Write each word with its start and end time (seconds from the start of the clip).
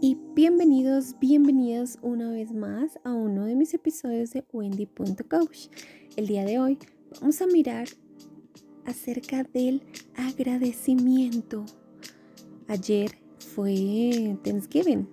Y 0.00 0.16
bienvenidos, 0.34 1.18
bienvenidas 1.20 1.98
una 2.00 2.30
vez 2.30 2.50
más 2.54 2.98
a 3.04 3.12
uno 3.12 3.44
de 3.44 3.54
mis 3.54 3.74
episodios 3.74 4.30
de 4.30 4.42
Wendy.coach. 4.50 5.68
El 6.16 6.26
día 6.26 6.46
de 6.46 6.60
hoy 6.60 6.78
vamos 7.20 7.42
a 7.42 7.46
mirar 7.46 7.88
acerca 8.86 9.42
del 9.42 9.82
agradecimiento. 10.16 11.66
Ayer 12.68 13.10
fue 13.54 14.38
Thanksgiving, 14.42 15.10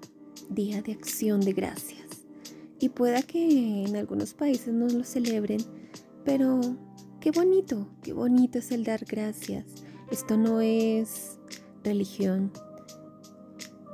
Día 0.49 0.81
de 0.81 0.93
Acción 0.93 1.41
de 1.41 1.51
Gracias. 1.51 2.25
Y 2.79 2.87
pueda 2.87 3.21
que 3.21 3.83
en 3.83 3.97
algunos 3.97 4.33
países 4.33 4.73
no 4.73 4.87
lo 4.87 5.03
celebren, 5.03 5.59
pero 6.23 6.61
qué 7.19 7.31
bonito, 7.31 7.89
qué 8.01 8.13
bonito 8.13 8.59
es 8.59 8.71
el 8.71 8.85
dar 8.85 9.03
gracias. 9.03 9.84
Esto 10.11 10.37
no 10.37 10.61
es 10.61 11.39
religión, 11.83 12.51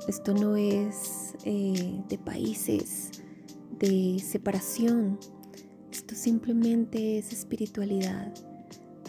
esto 0.08 0.34
no 0.34 0.56
es 0.56 1.34
eh, 1.44 2.02
de 2.08 2.18
países, 2.18 3.22
de 3.78 4.18
separación. 4.18 5.18
Esto 5.92 6.14
simplemente 6.14 7.18
es 7.18 7.32
espiritualidad. 7.32 8.34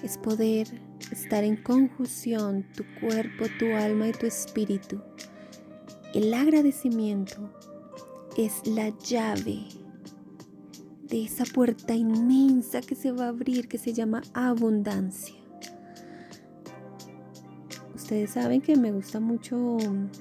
Es 0.04 0.18
poder 0.18 0.68
estar 1.12 1.44
en 1.44 1.58
conjunción 1.58 2.66
tu 2.76 2.84
cuerpo, 3.00 3.46
tu 3.58 3.66
alma 3.76 4.10
y 4.10 4.12
tu 4.12 4.26
espíritu. 4.26 5.02
El 6.14 6.34
agradecimiento 6.34 7.50
es 8.38 8.66
la 8.68 8.90
llave 9.00 9.66
de 11.04 11.24
esa 11.24 11.46
puerta 11.46 11.96
inmensa 11.96 12.82
que 12.82 12.96
se 12.96 13.12
va 13.12 13.26
a 13.26 13.30
abrir 13.30 13.68
que 13.68 13.78
se 13.78 13.94
llama 13.94 14.22
abundancia. 14.34 15.43
Ustedes 18.04 18.32
saben 18.32 18.60
que 18.60 18.76
me 18.76 18.92
gustan 18.92 19.24
mucho 19.24 19.78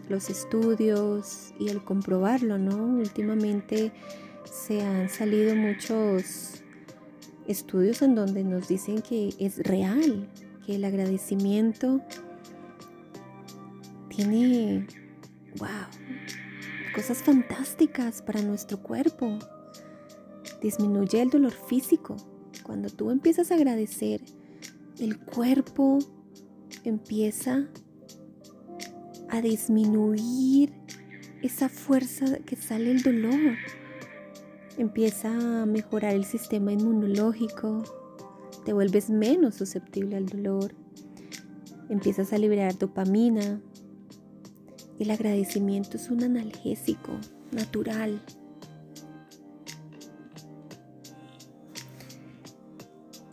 los 0.09 0.31
estudios 0.31 1.52
y 1.59 1.69
el 1.69 1.83
comprobarlo, 1.83 2.57
¿no? 2.57 2.77
Últimamente 2.77 3.91
se 4.45 4.83
han 4.83 5.09
salido 5.09 5.57
muchos 5.57 6.63
estudios 7.49 8.01
en 8.02 8.15
donde 8.15 8.45
nos 8.45 8.69
dicen 8.69 9.02
que 9.02 9.35
es 9.41 9.59
real, 9.65 10.29
que 10.65 10.77
el 10.77 10.85
agradecimiento 10.85 12.01
tiene, 14.09 14.87
wow, 15.59 15.69
cosas 16.95 17.19
fantásticas 17.19 18.23
para 18.23 18.43
nuestro 18.43 18.80
cuerpo. 18.80 19.41
Disminuye 20.61 21.21
el 21.21 21.30
dolor 21.30 21.52
físico. 21.52 22.15
Cuando 22.63 22.91
tú 22.91 23.11
empiezas 23.11 23.51
a 23.51 23.57
agradecer, 23.57 24.21
el 25.01 25.19
cuerpo 25.19 25.99
empieza 26.85 27.69
a 29.29 29.41
disminuir 29.41 30.73
esa 31.43 31.69
fuerza 31.69 32.39
que 32.39 32.57
sale 32.57 32.91
el 32.91 33.02
dolor. 33.02 33.57
Empieza 34.79 35.63
a 35.63 35.66
mejorar 35.66 36.15
el 36.15 36.24
sistema 36.24 36.73
inmunológico, 36.73 37.83
te 38.65 38.73
vuelves 38.73 39.11
menos 39.11 39.57
susceptible 39.57 40.16
al 40.16 40.27
dolor, 40.27 40.74
empiezas 41.89 42.33
a 42.33 42.39
liberar 42.39 42.79
dopamina. 42.79 43.61
El 44.99 45.11
agradecimiento 45.11 45.96
es 45.96 46.11
un 46.11 46.23
analgésico 46.23 47.13
natural. 47.51 48.23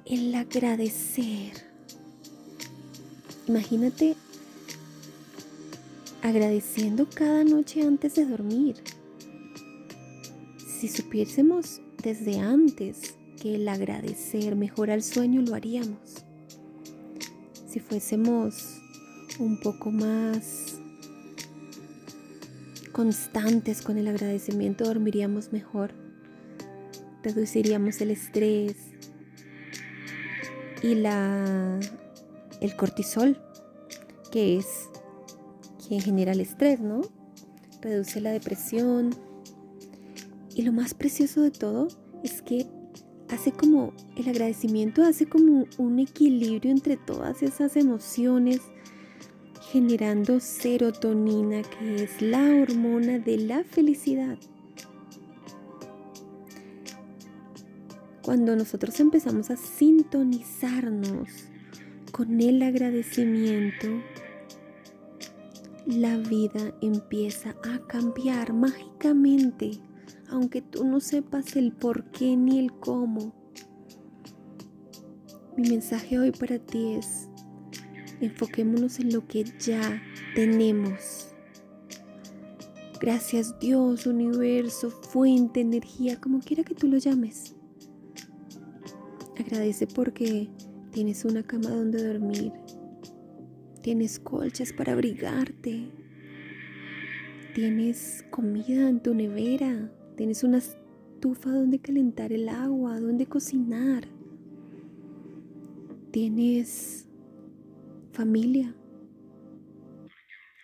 El 0.06 0.34
agradecer 0.34 1.69
Imagínate 3.50 4.16
agradeciendo 6.22 7.10
cada 7.10 7.44
noche 7.44 7.82
antes 7.82 8.14
de 8.14 8.28
dormir. 8.28 8.76
Si 10.68 10.88
supiésemos 10.88 11.82
desde 12.04 12.38
antes 12.38 13.16
que 13.42 13.56
el 13.56 13.68
agradecer 13.68 14.56
mejora 14.56 14.94
el 14.94 15.02
sueño, 15.02 15.42
lo 15.42 15.56
haríamos. 15.56 15.98
Si 17.68 17.80
fuésemos 17.80 18.80
un 19.40 19.60
poco 19.60 19.90
más 19.90 20.76
constantes 22.92 23.82
con 23.82 23.98
el 23.98 24.10
agradecimiento, 24.10 24.84
dormiríamos 24.84 25.52
mejor, 25.52 25.96
reduciríamos 27.24 28.00
el 28.00 28.12
estrés 28.12 28.76
y 30.84 30.94
la 30.94 31.80
el 32.62 32.76
cortisol, 32.76 33.38
que 34.32 34.58
es 34.58 34.90
quien 35.88 36.02
genera 36.02 36.34
el 36.34 36.42
estrés, 36.42 36.80
¿no? 36.80 37.02
Reduce 37.82 38.22
la 38.22 38.32
depresión. 38.32 39.10
Y 40.56 40.64
lo 40.64 40.74
más 40.74 40.94
precioso 40.94 41.42
de 41.42 41.52
todo 41.52 41.88
es 42.24 42.42
que 42.42 42.68
hace 43.30 43.52
como, 43.52 43.94
el 44.16 44.28
agradecimiento 44.28 45.04
hace 45.04 45.28
como 45.28 45.66
un 45.78 46.00
equilibrio 46.00 46.72
entre 46.72 46.98
todas 46.98 47.42
esas 47.44 47.76
emociones, 47.76 48.62
generando 49.72 50.40
serotonina, 50.40 51.62
que 51.62 52.04
es 52.04 52.22
la 52.22 52.44
hormona 52.62 53.20
de 53.20 53.38
la 53.38 53.64
felicidad. 53.64 54.38
Cuando 58.24 58.56
nosotros 58.56 59.00
empezamos 59.00 59.50
a 59.50 59.58
sintonizarnos 59.58 61.30
con 62.12 62.42
el 62.42 62.62
agradecimiento, 62.62 63.88
la 65.90 66.18
vida 66.18 66.74
empieza 66.82 67.56
a 67.64 67.80
cambiar 67.88 68.54
mágicamente, 68.54 69.72
aunque 70.30 70.62
tú 70.62 70.86
no 70.86 71.00
sepas 71.00 71.56
el 71.56 71.72
por 71.72 72.12
qué 72.12 72.38
ni 72.38 72.60
el 72.60 72.72
cómo. 72.74 73.34
Mi 75.58 75.70
mensaje 75.70 76.20
hoy 76.20 76.32
para 76.32 76.60
ti 76.60 76.94
es, 76.94 77.28
enfoquémonos 78.22 79.00
en 79.00 79.12
lo 79.12 79.28
que 79.28 79.44
ya 79.60 80.02
tenemos. 80.36 81.34
Gracias 83.02 83.60
Dios, 83.60 84.06
universo, 84.06 84.90
fuente, 84.92 85.62
energía, 85.62 86.20
como 86.22 86.40
quiera 86.40 86.64
que 86.64 86.76
tú 86.76 86.88
lo 86.88 86.98
llames. 86.98 87.56
Agradece 89.38 89.88
porque 89.88 90.50
Tienes 90.92 91.24
una 91.24 91.44
cama 91.44 91.70
donde 91.70 92.04
dormir. 92.04 92.52
Tienes 93.82 94.20
colchas 94.20 94.74
para 94.74 94.94
abrigarte. 94.94 95.90
Tienes 97.54 98.26
comida 98.30 98.90
en 98.90 99.02
tu 99.02 99.14
nevera. 99.14 99.92
Tienes 100.18 100.44
una 100.44 100.58
estufa 100.58 101.50
donde 101.50 101.80
calentar 101.80 102.34
el 102.34 102.50
agua, 102.50 103.00
donde 103.00 103.26
cocinar. 103.26 104.08
Tienes 106.12 107.08
familia. 108.12 108.76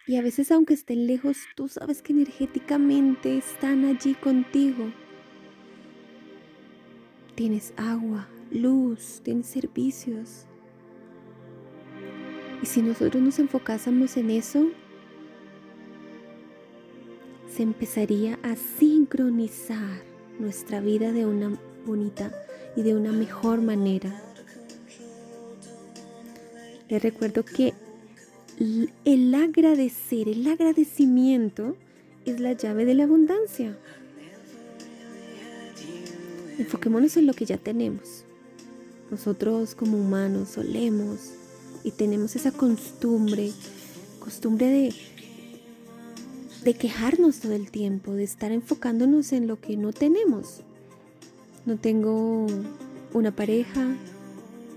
Y 0.08 0.18
a 0.18 0.22
veces 0.22 0.52
aunque 0.52 0.74
estén 0.74 1.08
lejos, 1.08 1.38
tú 1.56 1.68
sabes 1.68 2.02
que 2.02 2.14
energéticamente 2.14 3.38
están 3.38 3.86
allí 3.86 4.14
contigo. 4.14 4.92
Tienes 7.36 7.74
agua, 7.78 8.30
luz, 8.52 9.22
tiene 9.24 9.44
servicios. 9.44 10.47
Y 12.62 12.66
si 12.66 12.82
nosotros 12.82 13.22
nos 13.22 13.40
enfocásemos 13.40 14.18
en 14.18 14.32
eso, 14.32 14.68
se 17.56 17.64
empezaría 17.64 18.38
a 18.44 18.56
sincronizar 18.56 20.04
nuestra 20.40 20.82
vida 20.82 21.12
de 21.12 21.26
una 21.26 21.58
bonita 21.86 22.32
y 22.76 22.82
de 22.82 22.96
una 22.96 23.12
mejor 23.12 23.62
manera. 23.62 24.22
Les 26.90 27.02
recuerdo 27.02 27.44
que 27.44 27.74
el 29.06 29.35
agradecer, 29.35 30.29
el 30.29 30.47
agradecimiento 30.47 31.76
es 32.26 32.40
la 32.40 32.53
llave 32.53 32.85
de 32.85 32.94
la 32.94 33.03
abundancia. 33.03 33.78
Enfoquémonos 36.58 37.18
en 37.18 37.28
lo 37.28 37.34
que 37.34 37.46
ya 37.46 37.58
tenemos. 37.58 38.24
Nosotros 39.12 39.76
como 39.76 39.97
humanos 39.97 40.50
solemos 40.50 41.34
y 41.85 41.91
tenemos 41.91 42.35
esa 42.35 42.52
costumbre, 42.52 43.52
costumbre 44.20 44.67
de, 44.67 44.93
de 46.64 46.73
quejarnos 46.73 47.40
todo 47.40 47.53
el 47.53 47.70
tiempo, 47.70 48.14
de 48.14 48.23
estar 48.23 48.52
enfocándonos 48.52 49.32
en 49.32 49.47
lo 49.47 49.61
que 49.61 49.78
no 49.78 49.93
tenemos. 49.93 50.61
No 51.66 51.78
tengo 51.78 52.47
una 53.14 53.35
pareja, 53.35 53.96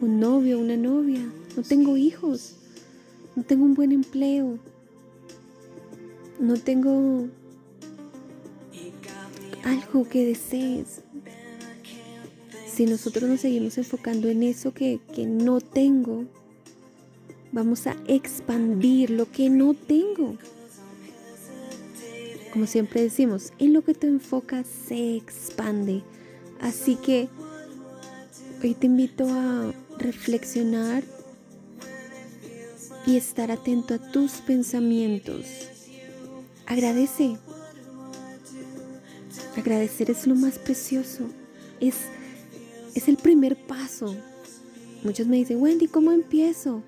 un 0.02 0.20
novio, 0.20 0.60
una 0.60 0.76
novia, 0.76 1.26
no 1.56 1.62
tengo 1.62 1.96
hijos, 1.96 2.56
no 3.34 3.42
tengo 3.42 3.64
un 3.64 3.74
buen 3.74 3.90
empleo, 3.92 4.58
no 6.38 6.56
tengo 6.58 7.26
algo 9.64 10.08
que 10.08 10.26
desees, 10.26 11.02
si 12.78 12.86
nosotros 12.86 13.28
nos 13.28 13.40
seguimos 13.40 13.76
enfocando 13.76 14.28
en 14.28 14.44
eso 14.44 14.72
que, 14.72 15.00
no 15.26 15.60
tengo, 15.60 16.26
Vamos 17.50 17.86
a 17.86 17.96
expandir 18.06 19.10
lo 19.10 19.30
que 19.30 19.48
no 19.48 19.74
tengo. 19.74 20.36
Como 22.52 22.66
siempre 22.66 23.02
decimos, 23.02 23.52
en 23.58 23.72
lo 23.72 23.82
que 23.82 23.94
te 23.94 24.06
enfocas 24.06 24.66
se 24.66 25.16
expande. 25.16 26.02
Así 26.60 26.96
que 26.96 27.28
hoy 28.62 28.74
te 28.74 28.86
invito 28.86 29.26
a 29.28 29.72
reflexionar 29.98 31.04
y 33.06 33.16
estar 33.16 33.50
atento 33.50 33.94
a 33.94 33.98
tus 33.98 34.32
pensamientos. 34.32 35.46
Agradece. 36.66 37.38
Agradecer 39.56 40.10
es 40.10 40.26
lo 40.26 40.34
más 40.34 40.58
precioso. 40.58 41.24
Es, 41.80 41.94
es 42.94 43.08
el 43.08 43.16
primer 43.16 43.56
paso. 43.66 44.14
Muchos 45.02 45.26
me 45.26 45.36
dicen, 45.36 45.62
Wendy, 45.62 45.86
¿cómo 45.86 46.12
empiezo? 46.12 46.82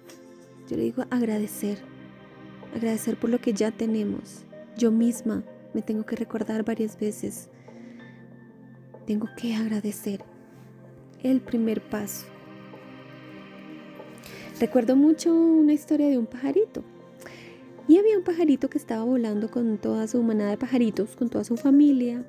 Yo 0.70 0.76
le 0.76 0.84
digo 0.84 1.04
agradecer. 1.10 1.78
Agradecer 2.76 3.18
por 3.18 3.28
lo 3.28 3.40
que 3.40 3.52
ya 3.52 3.72
tenemos. 3.72 4.44
Yo 4.78 4.92
misma 4.92 5.42
me 5.74 5.82
tengo 5.82 6.06
que 6.06 6.14
recordar 6.14 6.64
varias 6.64 6.96
veces. 6.96 7.48
Tengo 9.04 9.28
que 9.36 9.56
agradecer. 9.56 10.24
El 11.24 11.40
primer 11.40 11.82
paso. 11.82 12.26
Recuerdo 14.60 14.94
mucho 14.94 15.34
una 15.34 15.72
historia 15.72 16.08
de 16.08 16.18
un 16.18 16.26
pajarito. 16.26 16.84
Y 17.88 17.98
había 17.98 18.16
un 18.16 18.22
pajarito 18.22 18.70
que 18.70 18.78
estaba 18.78 19.02
volando 19.02 19.50
con 19.50 19.76
toda 19.76 20.06
su 20.06 20.22
manada 20.22 20.50
de 20.50 20.56
pajaritos, 20.56 21.16
con 21.16 21.30
toda 21.30 21.42
su 21.42 21.56
familia. 21.56 22.24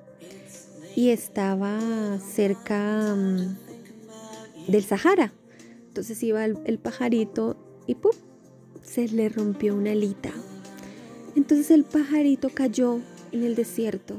Y 0.95 1.09
estaba 1.09 2.17
cerca 2.17 3.15
mm, 3.15 4.71
del 4.71 4.83
Sahara. 4.83 5.31
Entonces 5.89 6.23
iba 6.23 6.43
el, 6.43 6.57
el 6.65 6.79
pajarito 6.79 7.55
y 7.85 7.93
¡pum! 7.93 8.11
Se 8.83 9.07
le 9.07 9.29
rompió 9.29 9.75
una 9.75 9.91
alita. 9.91 10.31
Entonces 11.35 11.71
el 11.71 11.83
pajarito 11.83 12.49
cayó 12.49 12.99
en 13.31 13.43
el 13.43 13.55
desierto 13.55 14.17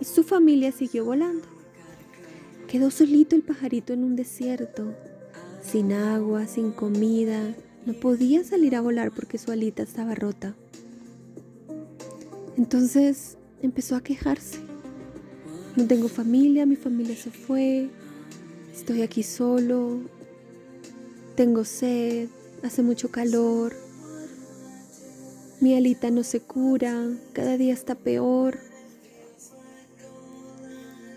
y 0.00 0.04
su 0.04 0.22
familia 0.22 0.72
siguió 0.72 1.04
volando. 1.04 1.46
Quedó 2.68 2.90
solito 2.90 3.36
el 3.36 3.42
pajarito 3.42 3.92
en 3.92 4.04
un 4.04 4.16
desierto, 4.16 4.94
sin 5.62 5.92
agua, 5.92 6.46
sin 6.46 6.72
comida. 6.72 7.54
No 7.86 7.92
podía 7.92 8.42
salir 8.42 8.74
a 8.74 8.80
volar 8.80 9.12
porque 9.12 9.38
su 9.38 9.50
alita 9.50 9.82
estaba 9.82 10.14
rota. 10.14 10.54
Entonces 12.56 13.36
empezó 13.62 13.96
a 13.96 14.02
quejarse. 14.02 14.58
No 15.76 15.86
tengo 15.86 16.08
familia, 16.08 16.66
mi 16.66 16.76
familia 16.76 17.16
se 17.16 17.30
fue, 17.30 17.88
estoy 18.72 19.02
aquí 19.02 19.24
solo, 19.24 19.98
tengo 21.34 21.64
sed, 21.64 22.28
hace 22.66 22.82
mucho 22.82 23.10
calor, 23.10 23.74
mi 25.60 25.74
alita 25.74 26.10
no 26.10 26.22
se 26.24 26.40
cura, 26.40 27.08
cada 27.32 27.56
día 27.56 27.72
está 27.72 27.94
peor. 27.94 28.58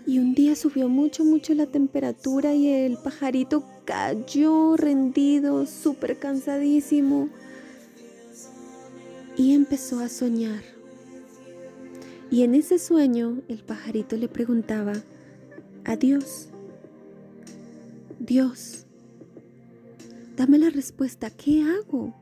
Y 0.06 0.18
un 0.20 0.34
día 0.34 0.56
subió 0.56 0.88
mucho, 0.88 1.24
mucho 1.24 1.52
la 1.54 1.66
temperatura 1.66 2.54
y 2.54 2.68
el 2.68 2.96
pajarito 2.96 3.62
cayó 3.84 4.76
rendido, 4.76 5.66
súper 5.66 6.18
cansadísimo. 6.18 7.28
Y 9.36 9.54
empezó 9.54 10.00
a 10.00 10.08
soñar. 10.08 10.62
Y 12.30 12.42
en 12.42 12.54
ese 12.54 12.78
sueño 12.78 13.42
el 13.48 13.62
pajarito 13.64 14.16
le 14.16 14.28
preguntaba 14.28 14.94
a 15.84 15.96
Dios, 15.96 16.48
Dios, 18.18 18.87
dame 20.38 20.56
la 20.56 20.70
respuesta, 20.70 21.30
¿qué 21.30 21.62
hago? 21.62 22.14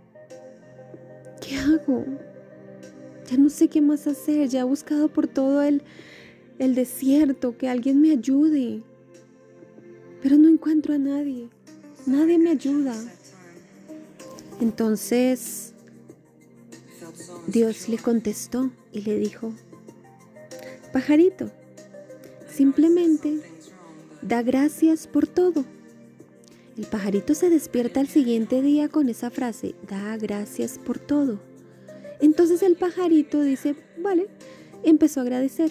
¿qué 1.46 1.58
hago? 1.58 2.04
Ya 3.30 3.36
no 3.36 3.50
sé 3.50 3.68
qué 3.68 3.82
más 3.82 4.06
hacer, 4.06 4.48
ya 4.48 4.60
he 4.60 4.64
buscado 4.64 5.08
por 5.08 5.26
todo 5.26 5.62
el, 5.62 5.82
el 6.58 6.74
desierto, 6.74 7.58
que 7.58 7.68
alguien 7.68 8.00
me 8.00 8.12
ayude, 8.12 8.82
pero 10.22 10.38
no 10.38 10.48
encuentro 10.48 10.94
a 10.94 10.98
nadie, 10.98 11.50
nadie 12.06 12.38
me 12.38 12.50
ayuda. 12.50 12.94
Entonces 14.62 15.74
Dios 17.46 17.86
le 17.90 17.98
contestó 17.98 18.70
y 18.92 19.02
le 19.02 19.18
dijo, 19.18 19.52
pajarito, 20.90 21.50
simplemente 22.48 23.42
da 24.22 24.42
gracias 24.42 25.06
por 25.06 25.26
todo. 25.26 25.75
El 26.76 26.84
pajarito 26.86 27.34
se 27.34 27.48
despierta 27.48 28.00
al 28.00 28.08
siguiente 28.08 28.60
día 28.60 28.90
con 28.90 29.08
esa 29.08 29.30
frase, 29.30 29.74
da 29.88 30.18
gracias 30.18 30.78
por 30.78 30.98
todo. 30.98 31.40
Entonces 32.20 32.62
el 32.62 32.76
pajarito 32.76 33.40
dice, 33.40 33.76
vale, 33.98 34.28
empezó 34.82 35.20
a 35.20 35.22
agradecer. 35.22 35.70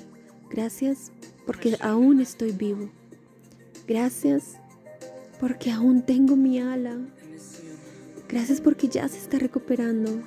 Gracias 0.49 1.11
porque 1.45 1.77
aún 1.79 2.21
estoy 2.21 2.51
vivo. 2.53 2.89
Gracias 3.87 4.55
porque 5.39 5.71
aún 5.71 6.01
tengo 6.03 6.35
mi 6.35 6.59
ala. 6.59 6.97
Gracias 8.27 8.59
porque 8.59 8.87
ya 8.87 9.07
se 9.07 9.19
está 9.19 9.37
recuperando. 9.37 10.23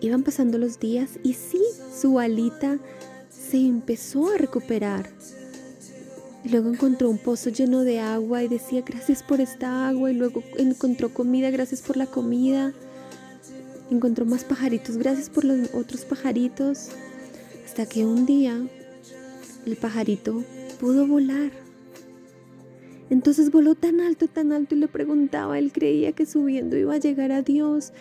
Iban 0.00 0.22
pasando 0.22 0.56
los 0.56 0.80
días 0.80 1.18
y 1.22 1.34
sí, 1.34 1.62
su 1.94 2.18
alita 2.18 2.78
se 3.28 3.58
empezó 3.58 4.32
a 4.32 4.38
recuperar. 4.38 5.10
Luego 6.44 6.70
encontró 6.70 7.10
un 7.10 7.18
pozo 7.18 7.50
lleno 7.50 7.82
de 7.82 8.00
agua 8.00 8.44
y 8.44 8.48
decía 8.48 8.82
gracias 8.82 9.22
por 9.22 9.40
esta 9.40 9.88
agua. 9.88 10.10
Y 10.10 10.14
luego 10.14 10.42
encontró 10.56 11.12
comida, 11.12 11.50
gracias 11.50 11.82
por 11.82 11.96
la 11.96 12.06
comida. 12.06 12.72
Encontró 13.90 14.24
más 14.24 14.44
pajaritos, 14.44 14.96
gracias 14.96 15.30
por 15.30 15.44
los 15.44 15.74
otros 15.74 16.04
pajaritos. 16.04 16.90
Hasta 17.64 17.86
que 17.86 18.04
un 18.04 18.24
día 18.24 18.60
el 19.66 19.76
pajarito 19.76 20.44
pudo 20.78 21.06
volar. 21.06 21.50
Entonces 23.10 23.50
voló 23.50 23.74
tan 23.74 24.00
alto, 24.00 24.28
tan 24.28 24.52
alto 24.52 24.74
y 24.74 24.78
le 24.78 24.88
preguntaba, 24.88 25.58
él 25.58 25.72
creía 25.72 26.12
que 26.12 26.26
subiendo 26.26 26.76
iba 26.76 26.94
a 26.94 26.98
llegar 26.98 27.32
a 27.32 27.42
Dios. 27.42 27.92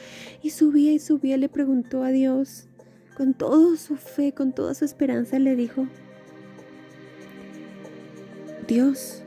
Y 0.43 0.49
subía 0.49 0.91
y 0.91 0.99
subía, 0.99 1.37
le 1.37 1.47
preguntó 1.49 2.03
a 2.03 2.09
Dios, 2.09 2.67
con 3.15 3.33
toda 3.33 3.77
su 3.77 3.95
fe, 3.95 4.33
con 4.33 4.53
toda 4.53 4.73
su 4.73 4.83
esperanza, 4.83 5.39
le 5.39 5.55
dijo, 5.55 5.87
Dios, 8.67 9.21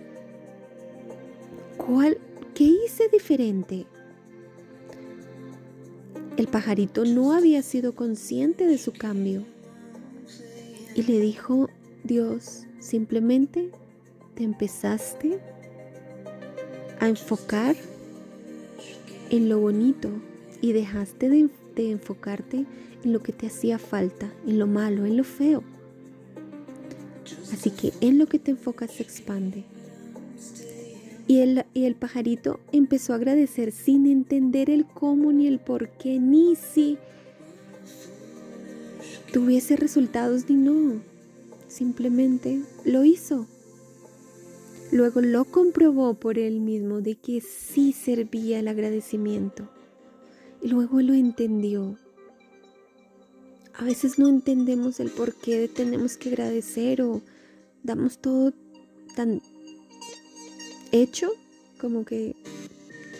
¿cuál, 1.78 2.18
¿qué 2.54 2.64
hice 2.64 3.08
diferente? 3.10 3.86
El 6.36 6.46
pajarito 6.46 7.06
no 7.06 7.32
había 7.32 7.62
sido 7.62 7.94
consciente 7.94 8.66
de 8.66 8.76
su 8.76 8.92
cambio 8.92 9.46
y 10.94 11.04
le 11.04 11.20
dijo, 11.20 11.70
Dios, 12.04 12.66
simplemente 12.80 13.70
te 14.34 14.44
empezaste 14.44 15.38
a 16.98 17.08
enfocar 17.08 17.76
en 19.30 19.48
lo 19.48 19.58
bonito 19.58 20.10
y 20.60 20.72
dejaste 20.72 21.30
de, 21.30 21.48
de, 21.76 21.92
enfocarte 21.92 22.66
en 23.04 23.12
lo 23.14 23.22
que 23.22 23.32
te 23.32 23.46
hacía 23.46 23.78
falta, 23.78 24.30
en 24.46 24.58
lo 24.58 24.66
malo, 24.66 25.06
en 25.06 25.16
lo 25.16 25.24
feo. 25.24 25.62
Así 27.52 27.70
que 27.70 27.92
en 28.00 28.18
lo 28.18 28.26
que 28.26 28.38
te 28.38 28.52
enfocas 28.52 28.92
se 28.92 29.02
expande. 29.02 29.64
Y 31.26 31.40
el, 31.40 31.64
y 31.74 31.84
el 31.84 31.94
pajarito 31.94 32.58
empezó 32.72 33.12
a 33.12 33.16
agradecer 33.16 33.72
sin 33.72 34.06
entender 34.06 34.70
el 34.70 34.84
cómo 34.84 35.32
ni 35.32 35.46
el 35.46 35.60
por 35.60 35.90
qué, 35.90 36.18
ni 36.18 36.56
si 36.56 36.98
tuviese 39.32 39.76
resultados 39.76 40.48
ni 40.48 40.56
no. 40.56 41.00
Simplemente 41.68 42.60
lo 42.84 43.04
hizo. 43.04 43.46
Luego 44.90 45.20
lo 45.20 45.44
comprobó 45.44 46.14
por 46.14 46.36
él 46.36 46.60
mismo 46.60 47.00
de 47.00 47.14
que 47.14 47.40
sí 47.40 47.92
servía 47.92 48.58
el 48.58 48.66
agradecimiento. 48.66 49.70
Y 50.62 50.68
luego 50.68 51.00
lo 51.00 51.14
entendió. 51.14 51.96
A 53.74 53.84
veces 53.84 54.18
no 54.18 54.28
entendemos 54.28 54.98
el 54.98 55.10
por 55.10 55.34
qué 55.34 55.68
tenemos 55.68 56.16
que 56.16 56.30
agradecer 56.30 57.02
o 57.02 57.22
damos 57.82 58.18
todo 58.18 58.52
tan 59.16 59.40
hecho 60.92 61.30
como 61.78 62.04
que 62.04 62.36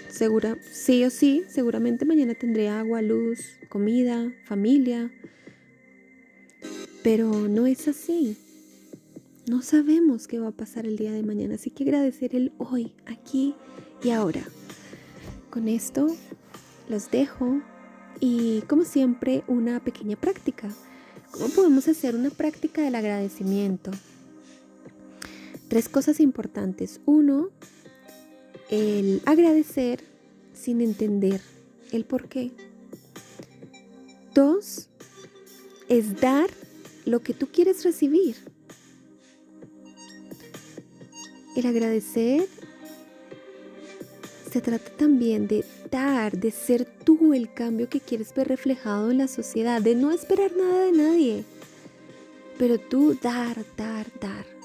segura, 0.09 0.59
sí 0.71 1.05
o 1.05 1.11
sí, 1.11 1.45
seguramente 1.49 2.05
mañana 2.05 2.35
tendré 2.35 2.69
agua, 2.69 3.01
luz, 3.01 3.41
comida, 3.69 4.33
familia. 4.45 5.11
Pero 7.03 7.49
no 7.49 7.67
es 7.67 7.89
así. 7.89 8.37
No 9.49 9.63
sabemos 9.63 10.29
qué 10.29 10.39
va 10.39 10.49
a 10.49 10.53
pasar 10.53 10.87
el 10.87 10.97
día 10.97 11.13
de 11.13 11.23
mañana, 11.23 11.55
así 11.55 11.71
que 11.71 11.85
agradecer 11.85 12.37
el 12.37 12.53
hoy, 12.59 12.93
aquí 13.07 13.55
y 14.03 14.11
ahora. 14.11 14.43
Con 15.49 15.69
esto 15.69 16.07
los 16.89 17.11
dejo 17.11 17.63
y 18.21 18.61
como 18.69 18.85
siempre 18.85 19.43
una 19.49 19.81
pequeña 19.81 20.17
práctica. 20.17 20.69
¿Cómo 21.31 21.49
podemos 21.49 21.89
hacer 21.89 22.15
una 22.15 22.31
práctica 22.31 22.83
del 22.83 22.95
agradecimiento? 22.95 23.91
Tres 25.71 25.89
cosas 25.89 26.19
importantes. 26.19 27.01
Uno, 27.07 27.51
el 28.71 29.23
agradecer 29.25 30.03
sin 30.53 30.81
entender 30.81 31.41
el 31.93 32.05
por 32.05 32.29
qué. 32.29 32.51
Dos, 34.35 34.89
es 35.89 36.21
dar 36.21 36.51
lo 37.07 37.21
que 37.21 37.35
tú 37.35 37.47
quieres 37.53 37.85
recibir. 37.85 38.35
El 41.55 41.67
agradecer 41.67 42.49
se 44.51 44.61
trata 44.61 44.91
también 44.97 45.47
de 45.47 45.65
dar, 45.89 46.37
de 46.37 46.51
ser 46.51 46.85
tú 46.85 47.33
el 47.33 47.55
cambio 47.55 47.89
que 47.89 48.01
quieres 48.01 48.35
ver 48.35 48.49
reflejado 48.49 49.13
en 49.13 49.19
la 49.19 49.29
sociedad, 49.29 49.81
de 49.81 49.95
no 49.95 50.11
esperar 50.11 50.51
nada 50.57 50.87
de 50.87 50.93
nadie, 50.93 51.45
pero 52.59 52.77
tú 52.81 53.17
dar, 53.23 53.65
dar, 53.77 54.09
dar. 54.21 54.60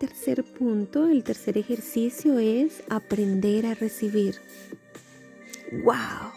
Tercer 0.00 0.42
punto, 0.44 1.08
el 1.08 1.22
tercer 1.22 1.58
ejercicio 1.58 2.38
es 2.38 2.82
aprender 2.88 3.66
a 3.66 3.74
recibir. 3.74 4.36
¡Wow! 5.84 6.32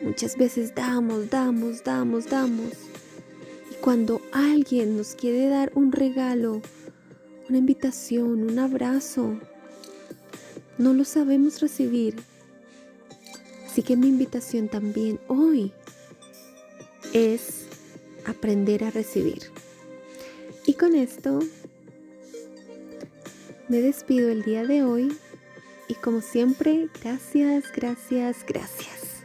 Muchas 0.00 0.36
veces 0.36 0.72
damos, 0.72 1.28
damos, 1.28 1.82
damos, 1.82 2.26
damos. 2.26 2.70
Y 3.72 3.74
cuando 3.80 4.20
alguien 4.30 4.96
nos 4.96 5.16
quiere 5.16 5.48
dar 5.48 5.72
un 5.74 5.90
regalo, 5.90 6.62
una 7.48 7.58
invitación, 7.58 8.48
un 8.48 8.60
abrazo, 8.60 9.40
no 10.78 10.94
lo 10.94 11.04
sabemos 11.04 11.60
recibir. 11.60 12.14
Así 13.64 13.82
que 13.82 13.96
mi 13.96 14.06
invitación 14.06 14.68
también 14.68 15.18
hoy 15.26 15.72
es 17.12 17.66
aprender 18.24 18.84
a 18.84 18.92
recibir. 18.92 19.42
Y 20.64 20.74
con 20.74 20.94
esto 20.94 21.40
me 23.68 23.80
despido 23.80 24.30
el 24.30 24.42
día 24.42 24.64
de 24.64 24.82
hoy 24.82 25.16
y 25.88 25.94
como 25.94 26.20
siempre, 26.20 26.88
gracias, 27.02 27.64
gracias, 27.72 28.44
gracias. 28.46 29.24